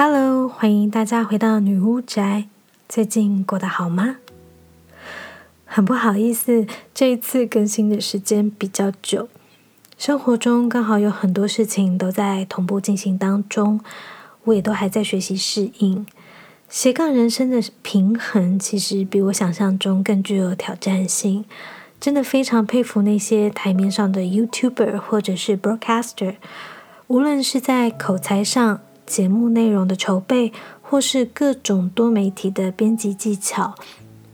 [0.00, 2.44] Hello，欢迎大家回到女巫宅。
[2.88, 4.18] 最近过得好吗？
[5.64, 9.28] 很不好意思，这一次更新的时间比较久，
[9.98, 13.80] 生活中刚好有很多事情都在同步进行当中，
[14.44, 16.06] 我也都还在学习适应。
[16.68, 21.44] 斜杠人生的平衡，其实比我想象中更具有挑战性。
[21.98, 26.36] 真的非常佩服那些台面上的 YouTuber 或者是 Broadcaster，
[27.08, 30.52] 无论是在口才上，节目内容的筹备，
[30.82, 33.74] 或是各种多媒体的编辑技巧，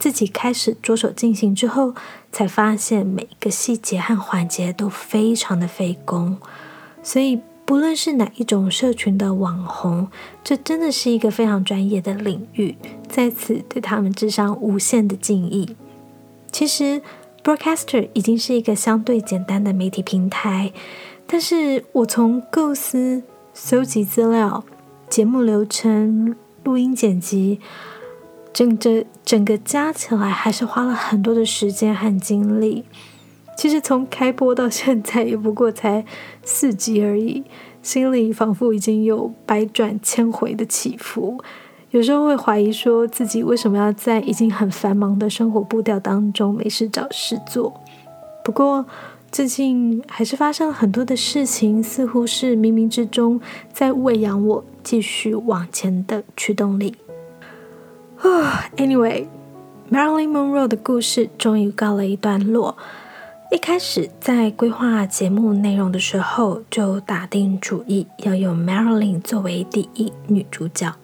[0.00, 1.94] 自己开始着手进行之后，
[2.32, 6.36] 才发现每一个细节和环节都非常的费工。
[7.04, 10.08] 所以，不论是哪一种社群的网红，
[10.42, 12.76] 这真的是一个非常专业的领域，
[13.08, 15.76] 在此对他们致上无限的敬意。
[16.50, 17.00] 其实
[17.44, 20.72] ，Broadcaster 已经是一个相对简单的媒体平台，
[21.26, 23.22] 但是我从构思。
[23.56, 24.64] 搜集资料、
[25.08, 27.60] 节目流程、录音剪辑，
[28.52, 32.84] 整个整个加起来还是花了很多的时间和精力。
[33.56, 36.04] 其实从开播到现在也不过才
[36.42, 37.44] 四集而已，
[37.80, 41.40] 心里仿佛已经有百转千回的起伏。
[41.92, 47.80] 有时候会怀疑说自己为什么要在已经很繁忙的生活步调当中没事找事做。
[48.44, 48.84] 不过，
[49.34, 53.40] 最近还是发生了很多的事情，似乎是冥冥之中
[53.72, 56.94] 在喂养我继续往前的驱动力。
[58.22, 62.76] 啊，Anyway，Marilyn Monroe 的故事终于告了一段落。
[63.50, 70.94] 一开始在规划节目内容的时候，就打定主意要用 Marilyn 作为第一女主角。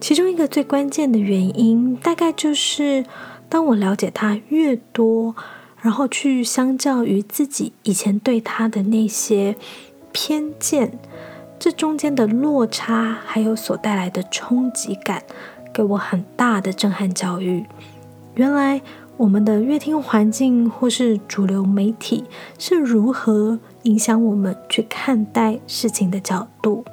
[0.00, 3.04] 其中一个最关键的原因，大概就是
[3.50, 5.36] 当我了解她越多。
[5.86, 9.54] 然后去相较于自己以前对他的那些
[10.10, 10.98] 偏见，
[11.60, 15.22] 这中间的落差，还有所带来的冲击感，
[15.72, 17.64] 给我很大的震撼教育。
[18.34, 18.82] 原来
[19.16, 22.24] 我们的乐听环境或是主流媒体
[22.58, 26.84] 是如何影响我们去看待事情的角度，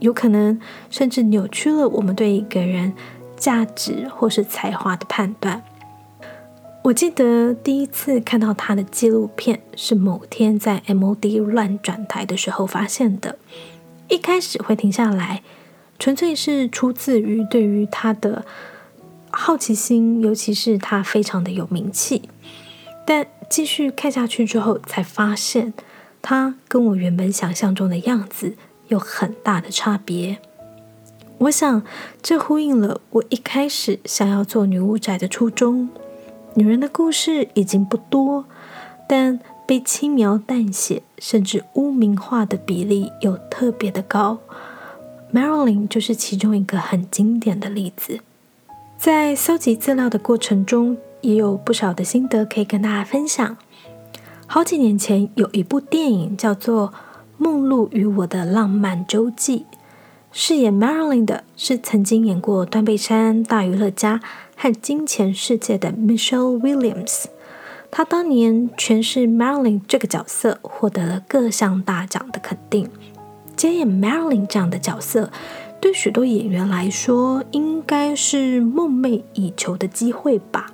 [0.00, 2.92] 有可能甚至扭曲了我们对一个人
[3.36, 5.62] 价值或是才华的判断。
[6.84, 13.38] 我记得第一次看到他的纪录片是某天在 MOD 乱转台的时候发现的。
[14.10, 15.42] 一开始会停下来，
[15.98, 18.44] 纯粹是出自于对于他的
[19.30, 22.28] 好奇心，尤其是他非常的有名气。
[23.06, 25.72] 但继续看下去之后，才发现
[26.20, 28.58] 他跟我原本想象中的样子
[28.88, 30.36] 有很大的差别。
[31.38, 31.82] 我想
[32.20, 35.88] 这呼应了我一开始想要做女巫宅的初衷。
[36.56, 38.44] 女人的故事已经不多，
[39.08, 44.38] 但被轻描淡写甚至污名化的比例又特别的高。
[45.32, 48.20] Marilyn 就是其中一个很经典的例子。
[48.96, 53.56] 在搜集资料的过程中，也有不少的心得可以跟大家分享。
[54.46, 56.88] 好几年前有一部电影叫做
[57.36, 59.66] 《梦露与我的浪漫周记》，
[60.30, 64.18] 饰演 Marilyn 的是曾经演过《断背山》《大娱乐家》。
[64.56, 67.24] 和金钱世界的 Michelle Williams，
[67.90, 72.88] 她当年诠释 Marilyn 这个角色，获得了各项大奖的肯定。
[73.56, 75.30] 接演 Marilyn 这样的角色，
[75.80, 80.72] 对许多演员来说，应该是梦寐以求的机会吧。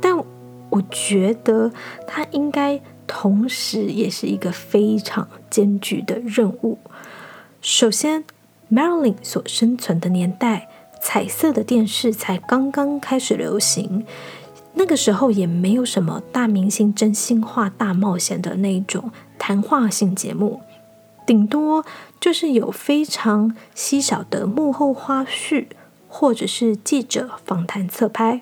[0.00, 0.16] 但
[0.70, 1.72] 我觉得，
[2.06, 6.78] 他应该同时也是一个非常艰巨的任务。
[7.60, 8.24] 首先
[8.70, 10.68] ，Marilyn 所生存的年代。
[11.06, 14.06] 彩色的电视才刚刚开始流行，
[14.72, 20.62] 那个时候也没有什么大明星真心话大冒险的那种谈话性节目，
[21.26, 21.84] 顶多
[22.18, 25.66] 就是有非常稀少的幕后花絮，
[26.08, 28.40] 或者是记者访谈侧拍，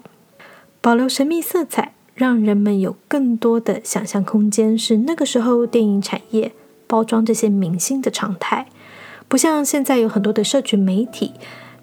[0.81, 6.53] 保留神秘色彩，让人们有更多的想象空间，是那个时候电影产业
[6.87, 8.69] 包装这些明星的常态，
[9.27, 11.33] 不像现在有很多的社群媒体。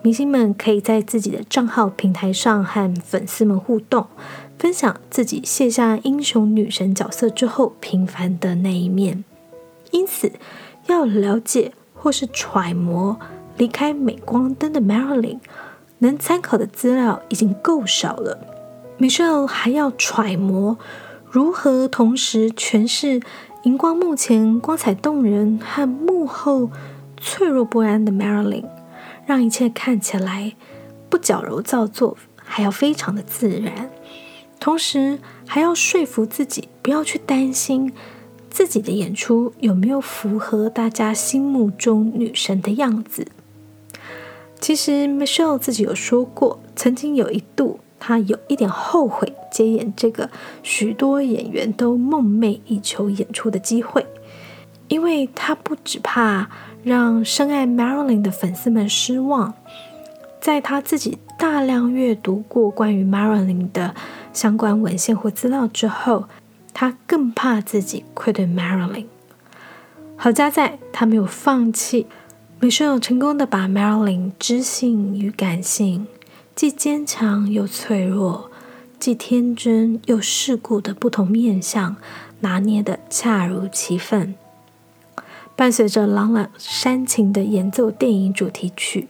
[0.02, 4.08] 明星们可以在自己的账号平台上和粉丝们互动，
[4.58, 9.26] 分享自己卸下英雄女神角色之后平凡的那一面。
[9.92, 10.32] 因此，
[10.88, 13.20] 要了解或是揣摩
[13.58, 15.40] 离开镁光灯的 Marilyn，
[15.98, 18.40] 能参考的资料已经够少了。
[18.98, 20.78] Michelle 还要揣摩
[21.30, 23.20] 如何同时诠释
[23.64, 26.70] 荧光幕前光彩动人和幕后
[27.18, 28.64] 脆弱不安的 Marilyn。
[29.30, 30.56] 让一切看起来
[31.08, 33.92] 不矫揉造作，还要非常的自然，
[34.60, 37.94] 同时还要说服自己不要去担心
[38.50, 43.28] 自己的演出有没有符合大家心目中女神的样子。
[44.60, 50.32] 其实 Michelle 自己有说过，曾经有一度，她有一点后悔接演这个
[50.64, 54.08] 许多演员都梦寐以求演出的机会，
[54.88, 56.50] 因为她不只怕
[56.84, 59.54] 让深爱 Marilyn 的粉丝们失望，
[60.40, 63.94] 在她自己大量阅读过关于 Marilyn 的
[64.32, 66.26] 相关文献或资料之后，
[66.74, 69.06] 她更怕自己愧对 Marilyn。
[70.16, 72.08] 好家在她没有放弃。
[72.62, 76.08] Michelle 成功的把 Marilyn 知性与感性，
[76.56, 78.52] 既坚强又脆弱，
[79.00, 81.96] 既天真又世故的不同面相
[82.42, 84.36] 拿捏得恰如其分。
[85.60, 89.10] 伴随着朗朗煽情的演奏电影主题曲，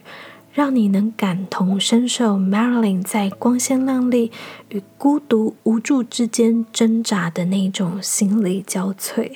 [0.52, 4.32] 让你能感同身受 Marilyn 在光鲜亮丽
[4.70, 9.30] 与孤独无助之间挣扎的那种心力交瘁。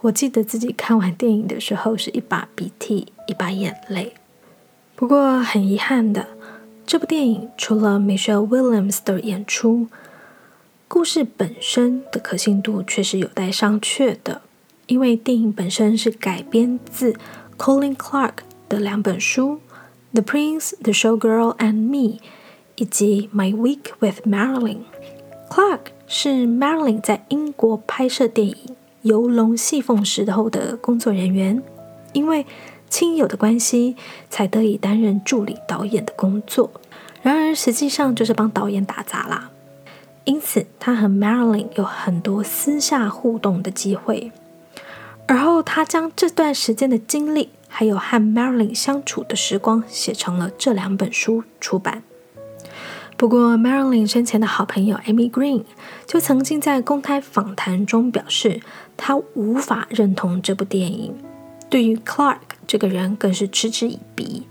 [0.00, 4.14] 我记得自己看完电影的时候是一把鼻涕一把眼泪。
[4.96, 6.26] 不过很遗憾的，
[6.84, 9.86] 这部电影除了 Michelle Williams 的演出，
[10.88, 14.42] 故事本身的可信度却是有待商榷的。
[14.86, 17.14] 因为电影本身是改编自
[17.58, 18.34] Colin Clark
[18.68, 19.54] 的两本书
[20.12, 22.18] 《The Prince, The Showgirl and Me》
[22.76, 24.78] 以及《My Week with Marilyn》。
[25.50, 28.56] Clark 是 Marilyn 在英国拍摄电影。
[29.02, 31.62] 游龙戏凤时候的工作人员，
[32.12, 32.44] 因为
[32.90, 33.94] 亲友的关系，
[34.28, 36.72] 才得以担任助理导演的工作。
[37.22, 39.52] 然而，实际上就是帮导演打杂啦。
[40.24, 44.32] 因此，他和 Marilyn 有很多私下互动的机会。
[45.28, 52.04] 而后，他将这段时间的经历，还有和 Marilyn 相处的时光，写成了这两本书出版。
[53.16, 55.64] 不过，Marilyn 生前的好朋友 Amy Green
[56.06, 58.60] 就曾经在公开访谈中表示，
[58.96, 61.16] 他无法认同这部电影。
[61.68, 64.46] 对于 Clark 这个人，更是嗤之以鼻。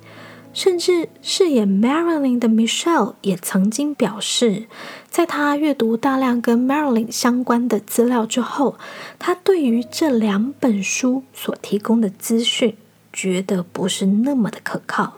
[0.56, 4.68] 甚至饰演 Marilyn 的 Michelle 也曾经表示，
[5.10, 8.78] 在他阅读大量跟 Marilyn 相关的资料之后，
[9.20, 12.78] 他对于这两本书所提供的资讯，
[13.12, 15.16] 觉得不是那么的可靠。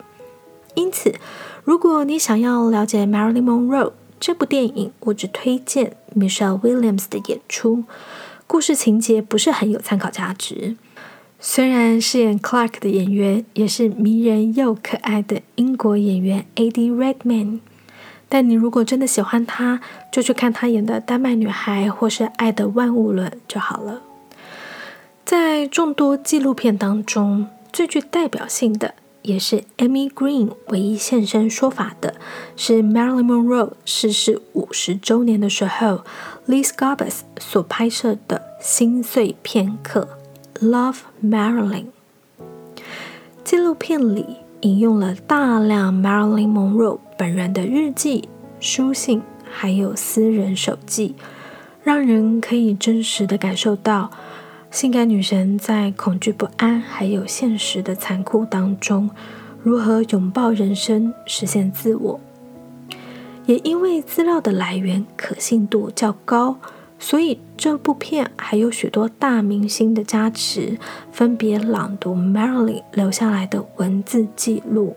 [0.73, 1.13] 因此，
[1.63, 7.83] 如果你想要了解 Marilyn Monroe 这部电影，我只推荐 Michelle Williams 的演出。
[8.47, 10.77] 故事情节不是很有参考价值。
[11.39, 17.59] 虽然饰演 Clark 的演员也是迷人又可爱的英国演员 Eddie Redman，
[18.27, 19.79] 但你如果真的喜欢他，
[20.11, 24.01] 就去看他演的《丹麦女孩》或是《爱的万物论》就好了。
[25.23, 28.95] 在众多纪录片当中，最具代表性的。
[29.23, 32.15] 也是 Amy Green 唯一现身说法的，
[32.55, 36.05] 是 Marilyn Monroe 逝世五十周年的时候
[36.47, 40.07] ，Lee Scarbus 所拍摄的《心碎片刻》
[40.61, 41.85] （Love Marilyn）。
[43.43, 48.27] 纪录片里引用了大量 Marilyn Monroe 本人的日记、
[48.59, 51.15] 书信，还有私人手记，
[51.83, 54.11] 让人可以真实的感受到。
[54.69, 59.09] 性感女神在恐惧不安，还有现实的残酷当中，
[59.63, 62.19] 如何拥抱人生，实现自我。
[63.45, 66.57] 也因为资料的来源可信度较高，
[66.99, 70.77] 所以这部片还有许多大明星的加持，
[71.11, 74.95] 分别朗读 Marilyn 留下来的文字记录。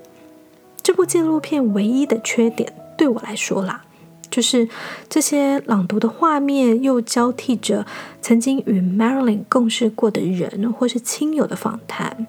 [0.82, 3.84] 这部纪录片唯一的缺点，对我来说啦。
[4.30, 4.68] 就是
[5.08, 7.84] 这些朗读的画面，又交替着
[8.22, 12.26] 曾经与 Marilyn 共事过的人或是亲友的访谈，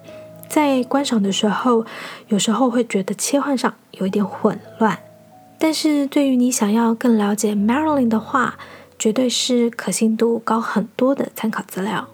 [0.49, 1.85] 在观赏的时候，
[2.27, 4.97] 有时候会觉得切换上有一点混乱。
[5.59, 8.57] 但是对于你想要更了解 Marilyn 的话，
[9.01, 12.07] 绝对是可信度高很多的参考资料。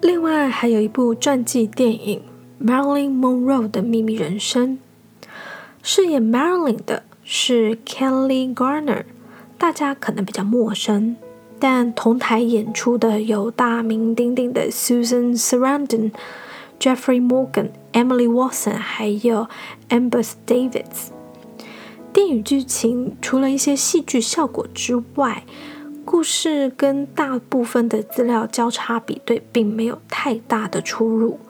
[0.00, 2.22] 另外还有一部传记电影
[2.66, 4.78] 《Marilyn Monroe 的秘密人生》，
[5.82, 9.04] 饰演 Marilyn 的是 Kelly Garner。
[9.58, 11.16] 大家可能比较陌生，
[11.58, 16.10] 但同台演出的有大名鼎鼎的 Susan Sarandon、
[16.80, 19.46] Jeffrey Morgan、Emily Watson，还有
[19.90, 21.10] Amber Davids。
[22.14, 25.44] 电影剧情除了一些戏剧效果之外，
[26.14, 31.40] 故事跟大部分的资料交叉比对，并没有太大的出入。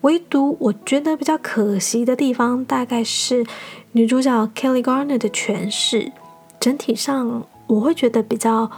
[0.00, 3.44] 唯独我觉得比较可惜的地方，大概是
[3.92, 6.10] 女主角 Kelly Garner 的诠释。
[6.58, 8.70] 整体上，我会觉得比较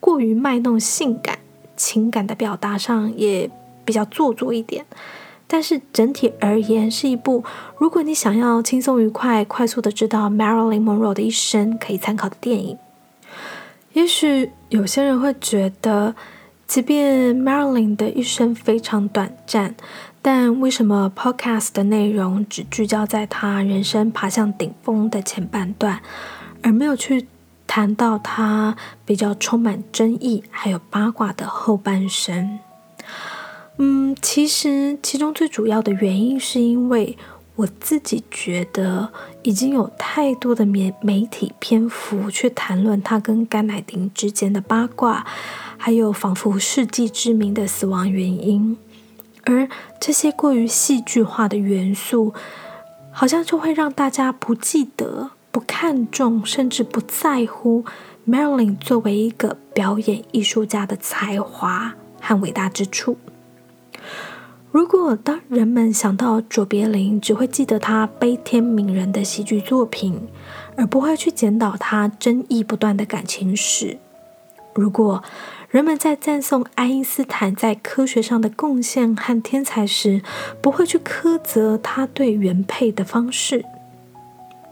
[0.00, 1.38] 过于卖弄性感，
[1.76, 3.50] 情感的表达上也
[3.84, 4.86] 比较做作一点。
[5.46, 7.44] 但是整体而言，是一部
[7.76, 12.78] 如果你想要轻松愉快、快速的知道 Marilyn Monroe 的一生可以参考的电影。
[13.96, 16.14] 也许有些人会觉得，
[16.66, 19.74] 即便 Marilyn 的一生非常短暂，
[20.20, 26.02] 但为什么 Podcast 的内容只聚焦在他人生爬向顶峰的前半段，
[26.62, 27.26] 而没有去
[27.66, 28.76] 谈到他
[29.06, 32.58] 比较充满争议还有八卦的后半生？
[33.78, 37.16] 嗯，其实其中最主要的原因是因为
[37.56, 39.10] 我自己觉得
[39.42, 45.26] 已经有太多的媒媒体篇幅去谈论他跟甘乃丁之间的八卦，
[45.78, 48.76] 还有仿佛世纪知名的死亡原因。
[49.44, 52.34] 而这些过于戏剧化的元素，
[53.10, 57.84] 好像就会让大家不记得、不看重，甚至不在乎
[58.28, 63.16] Marilyn 作为一个表演艺术家的才华和伟大之处。
[64.76, 70.28] 如果当人们想到卓别林，只会记得他悲天悯人的喜剧作品，
[70.76, 73.96] 而不会去检讨他争议不断的感情史；
[74.74, 75.24] 如果
[75.70, 80.20] 人们在赞颂爱因斯坦在科学上的贡献和天才时，
[80.60, 83.62] 不会去苛责他对原配的方式；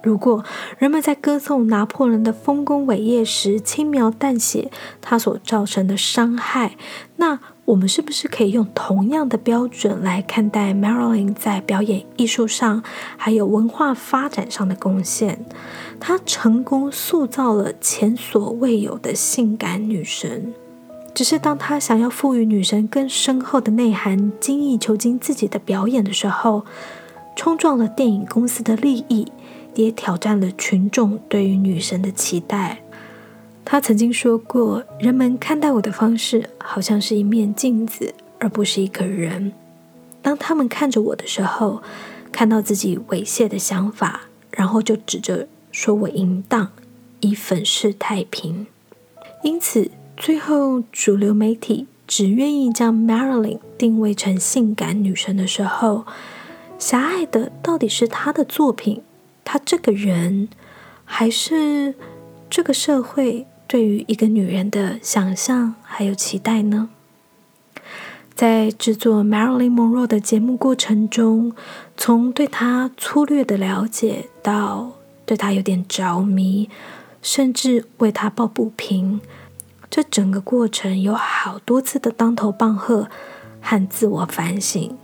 [0.03, 0.45] 如果
[0.77, 4.71] 人们在歌颂拿破仑的丰功伟业时，轻描淡写
[5.01, 6.77] 他所造成的伤害，
[7.17, 12.83] 那我们是不是可以用同样的标准来看待 Marilyn 在表演艺术上，
[13.17, 15.45] 还有文化发展上的贡献？
[15.99, 20.53] 她成功塑造了前所未有的性感女神。
[21.15, 26.67] 只是当他想要赋予女神更深厚的内涵，精益求精自己的表演的时候，
[27.37, 29.31] 冲撞了电影公司的利益，
[29.75, 32.84] 也挑战了群众对于女神的期待。
[33.65, 39.53] 他曾经说过：“人们看待我的方式，好像是一面镜子，而不是一个人。
[40.23, 41.83] 当他们看着我的时候，
[42.31, 46.71] 看到自己猥亵的想法，然后就指着说我淫荡，
[47.21, 48.67] 以粉饰太平。
[49.43, 56.07] 因此。”最后，主流媒体只愿意将 Marilyn 定位成性感女神的时候，
[56.79, 59.03] 狭隘的到底是她的作品，
[59.43, 60.49] 她这个人，
[61.05, 61.97] 还是
[62.49, 66.89] 这个社会对于一个女人的想象还有期待呢？
[68.35, 71.53] 在制作 Marilyn Monroe 的节目过程中，
[71.97, 74.93] 从对她粗略的了解到
[75.25, 76.69] 对她有点着迷，
[77.23, 79.21] 甚至为她抱不平。
[79.89, 83.09] 这整个过程有好多次的当头棒喝
[83.61, 84.99] 和自我反省，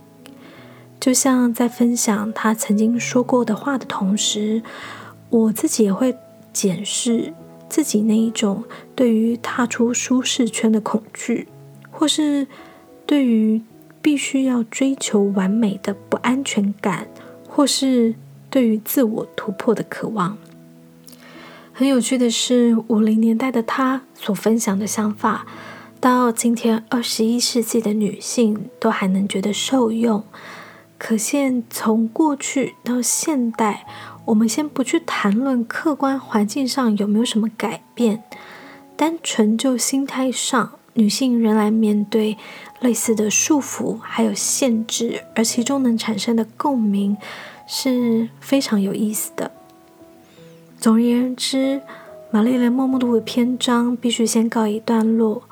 [0.99, 4.61] 就像在分享她曾经说过的话的同时，
[5.29, 6.17] 我自己也会
[6.51, 7.33] 检视
[7.71, 11.47] 自己那一种对于踏出舒适圈的恐惧，
[11.89, 12.45] 或是
[13.05, 13.61] 对于
[14.01, 17.07] 必须要追求完美的不安全感，
[17.47, 18.15] 或是
[18.49, 20.37] 对于自我突破的渴望。
[21.71, 25.47] 很有趣的是，五零年代的她所分享的想法，
[26.01, 30.21] 到今天二十一世纪的女性都还能觉得受用。
[30.97, 33.87] 可见，从过去到现代，
[34.31, 38.23] 我们先不去谈论客观环境上有没有什么改变，
[38.95, 42.37] 单纯就心态上，女性仍然面对
[42.79, 47.17] 类似的束缚还有限制，而其中能产生的共鸣
[47.67, 49.51] 是非常有意思的。
[50.79, 51.81] 总而言之，
[52.31, 55.43] 玛丽莲梦露的篇章必须先告一段落。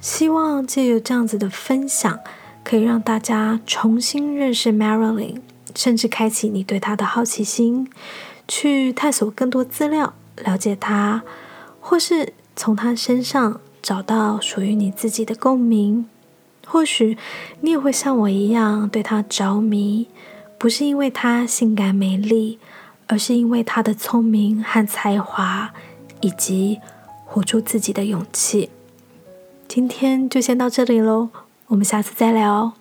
[0.00, 2.18] 希望借由这样子的分享，
[2.64, 5.40] 可以让大家重新认识 Marilyn，
[5.74, 7.88] 甚至开启你对他的好奇心，
[8.46, 11.22] 去探索更多资料，了解他，
[11.80, 16.06] 或是从他身上找到属于你自己的共鸣。
[16.66, 17.18] 或许
[17.60, 20.08] 你也会像我一样对他着迷，
[20.58, 22.58] 不是因为他性感美丽。
[23.06, 25.74] 而是因为他的聪明和才华，
[26.22, 26.80] 以及
[27.26, 28.70] 活出自己的勇气。
[29.68, 31.28] 今天就先到这里喽，
[31.66, 32.72] 我们下次再聊。